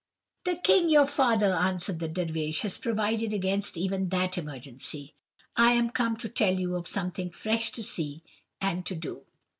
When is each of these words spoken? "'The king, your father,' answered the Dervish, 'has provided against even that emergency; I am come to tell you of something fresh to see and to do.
"'The 0.45 0.55
king, 0.63 0.89
your 0.89 1.05
father,' 1.05 1.53
answered 1.53 1.99
the 1.99 2.07
Dervish, 2.07 2.63
'has 2.63 2.75
provided 2.75 3.33
against 3.33 3.77
even 3.77 4.09
that 4.09 4.35
emergency; 4.35 5.13
I 5.55 5.73
am 5.73 5.91
come 5.91 6.17
to 6.17 6.27
tell 6.27 6.59
you 6.59 6.75
of 6.75 6.87
something 6.87 7.29
fresh 7.29 7.71
to 7.73 7.83
see 7.83 8.23
and 8.59 8.83
to 8.87 8.95
do. 8.95 9.21